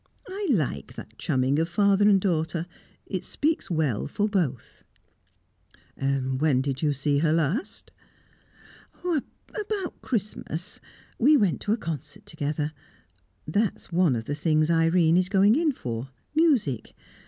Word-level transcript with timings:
I 0.27 0.47
like 0.49 0.93
that 0.95 1.19
chumming 1.19 1.59
of 1.59 1.69
father 1.69 2.09
and 2.09 2.19
daughter; 2.19 2.65
it 3.05 3.23
speaks 3.23 3.69
well 3.69 4.07
for 4.07 4.27
both." 4.27 4.81
"When 5.95 6.61
did 6.61 6.81
you 6.81 6.91
see 6.91 7.19
her 7.19 7.31
last?" 7.31 7.91
"About 9.05 10.01
Christmas. 10.01 10.81
We 11.19 11.37
went 11.37 11.61
to 11.61 11.73
a 11.73 11.77
concert 11.77 12.25
together. 12.25 12.73
That's 13.47 13.91
one 13.91 14.15
of 14.15 14.25
the 14.25 14.33
things 14.33 14.71
Irene 14.71 15.17
is 15.17 15.29
going 15.29 15.53
in 15.53 15.71
for 15.71 16.09
music. 16.33 16.95